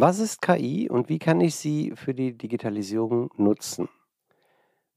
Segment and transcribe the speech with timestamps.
[0.00, 3.88] Was ist KI und wie kann ich sie für die Digitalisierung nutzen?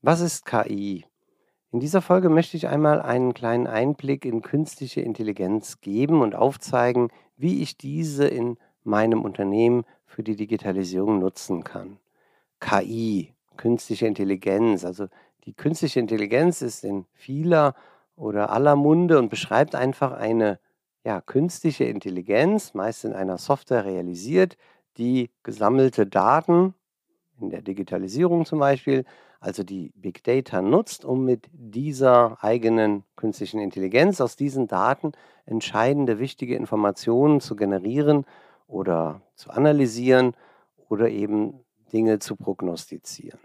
[0.03, 1.05] Was ist KI?
[1.71, 7.07] In dieser Folge möchte ich einmal einen kleinen Einblick in künstliche Intelligenz geben und aufzeigen,
[7.35, 11.97] wie ich diese in meinem Unternehmen für die Digitalisierung nutzen kann.
[12.59, 15.07] KI, künstliche Intelligenz, also
[15.45, 17.73] die künstliche Intelligenz ist in vieler
[18.15, 20.59] oder aller Munde und beschreibt einfach eine
[21.03, 24.57] ja, künstliche Intelligenz, meist in einer Software realisiert,
[25.01, 26.75] die gesammelte Daten
[27.39, 29.03] in der Digitalisierung zum Beispiel,
[29.39, 35.13] also die Big Data nutzt, um mit dieser eigenen künstlichen Intelligenz aus diesen Daten
[35.47, 38.25] entscheidende, wichtige Informationen zu generieren
[38.67, 40.35] oder zu analysieren
[40.87, 43.39] oder eben Dinge zu prognostizieren.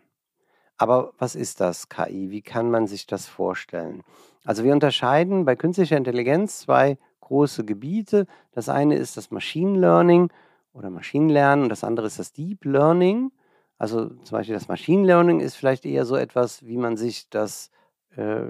[0.76, 2.30] Aber was ist das KI?
[2.30, 4.02] Wie kann man sich das vorstellen?
[4.44, 8.26] Also wir unterscheiden bei künstlicher Intelligenz zwei große Gebiete.
[8.52, 10.30] Das eine ist das Machine Learning
[10.76, 13.32] oder Maschinenlernen und das andere ist das Deep Learning.
[13.78, 17.70] Also zum Beispiel das Machine Learning ist vielleicht eher so etwas, wie man sich das
[18.16, 18.44] äh,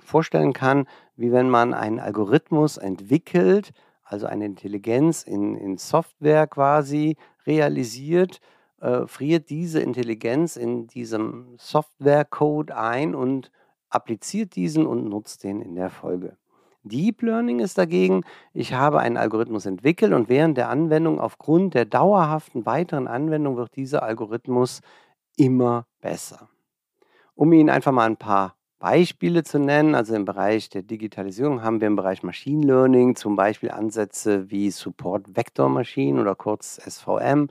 [0.00, 0.86] vorstellen kann,
[1.16, 3.72] wie wenn man einen Algorithmus entwickelt,
[4.04, 7.16] also eine Intelligenz in, in Software quasi
[7.46, 8.40] realisiert,
[8.80, 13.50] äh, friert diese Intelligenz in diesem Softwarecode ein und
[13.88, 16.36] appliziert diesen und nutzt den in der Folge.
[16.88, 21.84] Deep Learning ist dagegen, ich habe einen Algorithmus entwickelt und während der Anwendung, aufgrund der
[21.84, 24.80] dauerhaften weiteren Anwendung, wird dieser Algorithmus
[25.36, 26.48] immer besser.
[27.34, 31.80] Um Ihnen einfach mal ein paar Beispiele zu nennen, also im Bereich der Digitalisierung haben
[31.80, 37.48] wir im Bereich Machine Learning zum Beispiel Ansätze wie Support Vector Machine oder kurz SVM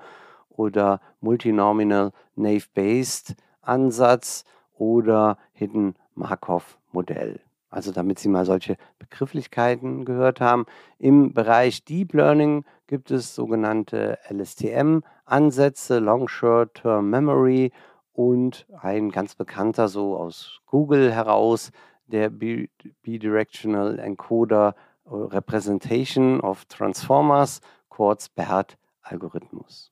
[0.50, 4.46] oder Multinomial Naive Based Ansatz
[4.78, 7.40] oder Hidden Markov Modell.
[7.76, 10.66] Also damit Sie mal solche Begrifflichkeiten gehört haben.
[10.98, 17.74] Im Bereich Deep Learning gibt es sogenannte LSTM-Ansätze, Long Short Term Memory
[18.14, 21.72] und ein ganz bekannter so aus Google heraus,
[22.08, 24.74] der Bidirectional Encoder
[25.06, 27.60] Representation of Transformers,
[27.90, 29.92] kurz BERT-Algorithmus.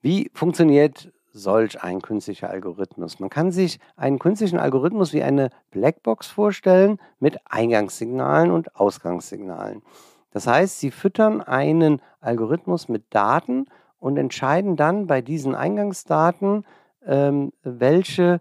[0.00, 3.20] Wie funktioniert solch ein künstlicher Algorithmus.
[3.20, 9.82] Man kann sich einen künstlichen Algorithmus wie eine Blackbox vorstellen mit Eingangssignalen und Ausgangssignalen.
[10.30, 13.66] Das heißt, Sie füttern einen Algorithmus mit Daten
[13.98, 16.64] und entscheiden dann bei diesen Eingangsdaten,
[17.06, 18.40] ähm, welche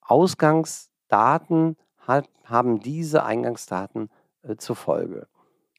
[0.00, 4.10] Ausgangsdaten hat, haben diese Eingangsdaten
[4.42, 5.26] äh, zur Folge.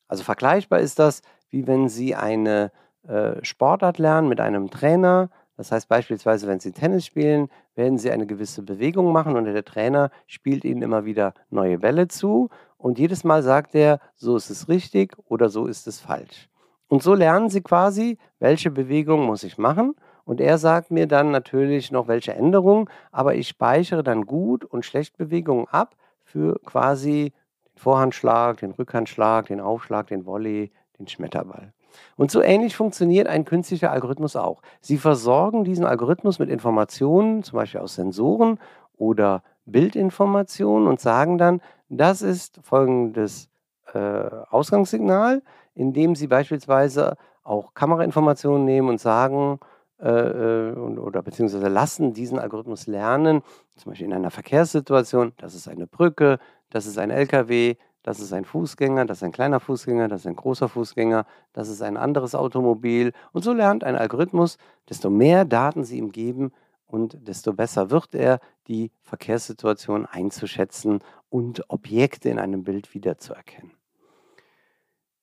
[0.08, 2.72] Also vergleichbar ist das, wie wenn Sie eine
[3.08, 8.12] äh, Sportart lernen mit einem Trainer, das heißt beispielsweise, wenn Sie Tennis spielen, werden Sie
[8.12, 13.00] eine gewisse Bewegung machen und der Trainer spielt Ihnen immer wieder neue Bälle zu und
[13.00, 16.50] jedes Mal sagt er, so ist es richtig oder so ist es falsch.
[16.88, 19.96] Und so lernen Sie quasi, welche Bewegung muss ich machen
[20.26, 24.84] und er sagt mir dann natürlich noch welche Änderungen, aber ich speichere dann gut und
[24.84, 27.32] schlecht Bewegungen ab für quasi
[27.66, 31.75] den Vorhandschlag, den Rückhandschlag, den Aufschlag, den Volley, den Schmetterball.
[32.16, 34.62] Und so ähnlich funktioniert ein künstlicher Algorithmus auch.
[34.82, 38.60] Sie versorgen diesen Algorithmus mit Informationen, zum Beispiel aus Sensoren
[38.98, 43.50] oder Bildinformationen und sagen dann, das ist folgendes
[43.94, 45.42] äh, Ausgangssignal,
[45.74, 49.60] indem Sie beispielsweise auch Kamerainformationen nehmen und sagen,
[50.00, 53.44] äh, äh oder beziehungsweise lassen diesen Algorithmus lernen,
[53.76, 56.40] zum Beispiel in einer Verkehrssituation, das ist eine Brücke,
[56.70, 60.28] das ist ein LKW, das ist ein Fußgänger, das ist ein kleiner Fußgänger, das ist
[60.28, 63.14] ein großer Fußgänger, das ist ein anderes Automobil.
[63.32, 66.52] Und so lernt ein Algorithmus, desto mehr Daten Sie ihm geben
[66.86, 71.00] und desto besser wird er, die Verkehrssituation einzuschätzen
[71.30, 73.72] und Objekte in einem Bild wiederzuerkennen.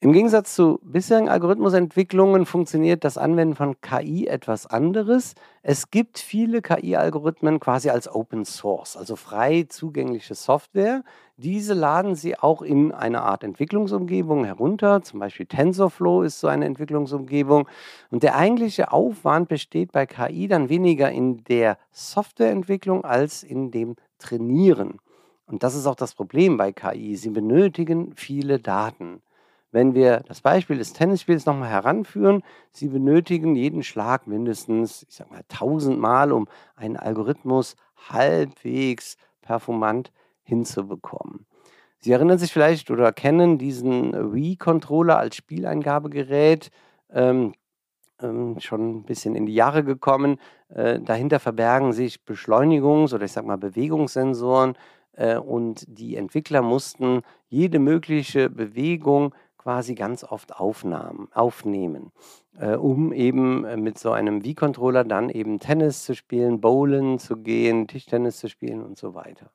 [0.02, 5.36] Im Gegensatz zu bisherigen Algorithmusentwicklungen funktioniert das Anwenden von KI etwas anderes.
[5.62, 11.04] Es gibt viele KI-Algorithmen quasi als Open Source, also frei zugängliche Software.
[11.36, 15.02] Diese laden Sie auch in eine Art Entwicklungsumgebung herunter.
[15.02, 17.68] Zum Beispiel TensorFlow ist so eine Entwicklungsumgebung.
[18.10, 23.94] Und der eigentliche Aufwand besteht bei KI dann weniger in der Softwareentwicklung als in dem
[24.18, 24.98] Trainieren.
[25.46, 27.14] Und das ist auch das Problem bei KI.
[27.14, 29.22] Sie benötigen viele Daten.
[29.72, 32.42] Wenn wir das Beispiel des Tennisspiels nochmal heranführen,
[32.72, 36.46] Sie benötigen jeden Schlag mindestens, ich sag mal, tausendmal, um
[36.76, 37.76] einen Algorithmus
[38.10, 41.46] halbwegs performant hinzubekommen.
[41.98, 46.70] Sie erinnern sich vielleicht oder kennen diesen Wii-Controller als Spieleingabegerät.
[47.10, 47.54] Ähm,
[48.20, 50.38] ähm, schon ein bisschen in die Jahre gekommen.
[50.68, 54.74] Äh, dahinter verbergen sich Beschleunigungs- oder ich sag mal Bewegungssensoren
[55.12, 62.12] äh, und die Entwickler mussten jede mögliche Bewegung quasi ganz oft aufnahmen, aufnehmen,
[62.58, 67.36] äh, um eben äh, mit so einem Wii-Controller dann eben Tennis zu spielen, Bowlen zu
[67.36, 69.50] gehen, Tischtennis zu spielen und so weiter.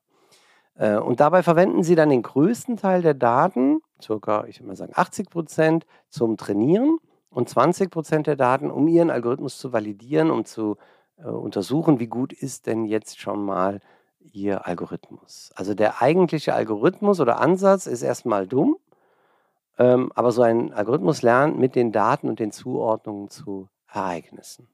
[0.76, 4.76] Äh, und dabei verwenden sie dann den größten Teil der Daten, circa, ich würde mal
[4.78, 7.00] sagen 80 Prozent, zum Trainieren
[7.30, 10.78] und 20 Prozent der Daten, um ihren Algorithmus zu validieren, um zu
[11.18, 13.82] äh, untersuchen, wie gut ist denn jetzt schon mal
[14.32, 15.52] ihr Algorithmus.
[15.56, 18.78] Also der eigentliche Algorithmus oder Ansatz ist erstmal dumm,
[19.78, 24.68] ähm, aber so ein Algorithmus lernt mit den Daten und den Zuordnungen zu Ereignissen.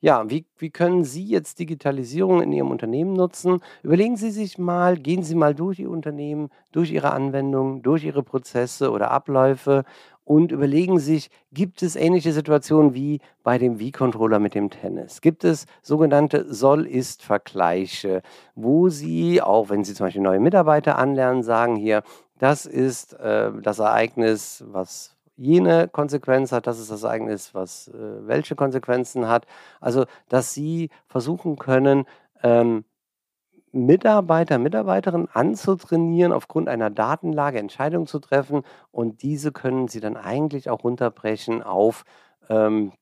[0.00, 3.60] Ja, wie, wie können Sie jetzt Digitalisierung in Ihrem Unternehmen nutzen?
[3.82, 8.22] Überlegen Sie sich mal, gehen Sie mal durch Ihr Unternehmen, durch Ihre Anwendungen, durch Ihre
[8.22, 9.84] Prozesse oder Abläufe
[10.24, 15.20] und überlegen sich, gibt es ähnliche Situationen wie bei dem Wii-Controller mit dem Tennis?
[15.20, 18.22] Gibt es sogenannte Soll-Ist-Vergleiche,
[18.54, 22.02] wo Sie, auch wenn Sie zum Beispiel neue Mitarbeiter anlernen, sagen hier,
[22.38, 28.26] das ist äh, das Ereignis, was jene Konsequenz hat, das ist das Ereignis, was äh,
[28.26, 29.46] welche Konsequenzen hat.
[29.80, 32.06] Also, dass Sie versuchen können,
[32.42, 32.84] ähm,
[33.72, 38.62] Mitarbeiter, Mitarbeiterinnen anzutrainieren, aufgrund einer Datenlage Entscheidungen zu treffen.
[38.92, 42.04] Und diese können Sie dann eigentlich auch runterbrechen auf
[42.48, 42.92] ähm,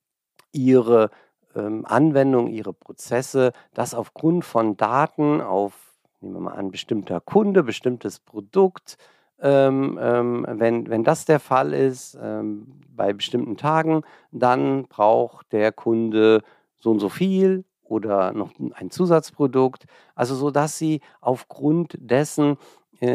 [0.53, 1.11] Ihre
[1.55, 5.75] ähm, Anwendung, Ihre Prozesse, dass aufgrund von Daten auf,
[6.21, 8.97] nehmen wir mal an, bestimmter Kunde, bestimmtes Produkt,
[9.43, 15.73] ähm, ähm, wenn, wenn das der Fall ist, ähm, bei bestimmten Tagen, dann braucht der
[15.73, 16.43] Kunde
[16.79, 19.85] so und so viel oder noch ein Zusatzprodukt.
[20.15, 22.57] Also so, dass sie aufgrund dessen
[23.01, 23.09] äh,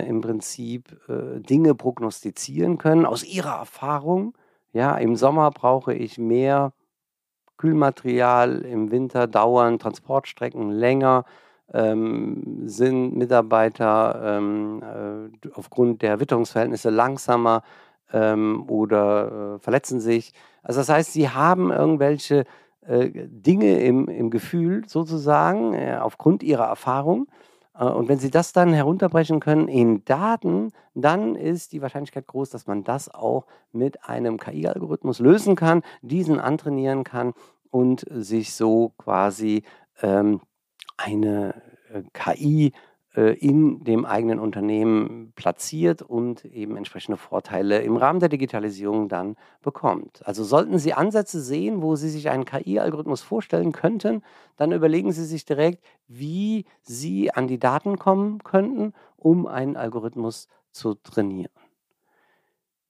[0.00, 4.34] äh, im Prinzip äh, Dinge prognostizieren können aus ihrer Erfahrung.
[4.72, 6.72] Ja, im Sommer brauche ich mehr
[7.58, 11.24] Kühlmaterial, im Winter dauern Transportstrecken länger
[11.72, 14.82] ähm, sind Mitarbeiter ähm,
[15.42, 17.62] äh, aufgrund der Witterungsverhältnisse langsamer
[18.12, 20.32] ähm, oder äh, verletzen sich.
[20.62, 22.44] Also das heißt, sie haben irgendwelche
[22.86, 27.26] äh, Dinge im, im Gefühl sozusagen äh, aufgrund ihrer Erfahrung.
[27.78, 32.50] Äh, und wenn Sie das dann herunterbrechen können in Daten, dann ist die Wahrscheinlichkeit groß,
[32.50, 37.32] dass man das auch mit einem KI-Algorithmus lösen kann, diesen antrainieren kann
[37.70, 39.64] und sich so quasi
[40.02, 40.40] ähm,
[40.96, 42.72] eine äh, KI
[43.16, 49.36] äh, in dem eigenen Unternehmen platziert und eben entsprechende Vorteile im Rahmen der Digitalisierung dann
[49.62, 50.26] bekommt.
[50.26, 54.22] Also sollten Sie Ansätze sehen, wo Sie sich einen KI-Algorithmus vorstellen könnten,
[54.56, 60.48] dann überlegen Sie sich direkt, wie Sie an die Daten kommen könnten, um einen Algorithmus
[60.72, 61.52] zu trainieren.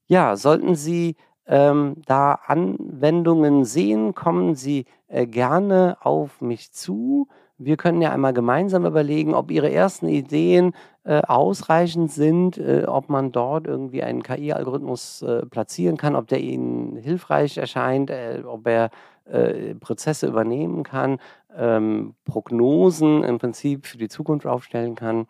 [0.07, 7.29] Ja, sollten Sie ähm, da Anwendungen sehen, kommen Sie äh, gerne auf mich zu.
[7.57, 10.73] Wir können ja einmal gemeinsam überlegen, ob Ihre ersten Ideen
[11.05, 16.41] äh, ausreichend sind, äh, ob man dort irgendwie einen KI-Algorithmus äh, platzieren kann, ob der
[16.41, 18.91] Ihnen hilfreich erscheint, äh, ob er
[19.27, 21.21] äh, Prozesse übernehmen kann,
[21.57, 25.27] ähm, Prognosen im Prinzip für die Zukunft aufstellen kann.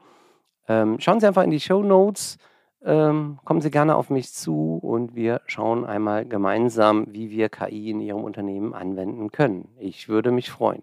[0.67, 2.39] Ähm, schauen Sie einfach in die Show Notes.
[2.83, 7.91] Ähm, kommen Sie gerne auf mich zu und wir schauen einmal gemeinsam, wie wir KI
[7.91, 9.69] in Ihrem Unternehmen anwenden können.
[9.79, 10.83] Ich würde mich freuen.